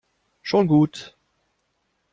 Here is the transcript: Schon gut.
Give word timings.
Schon 0.41 0.65
gut. 0.65 1.15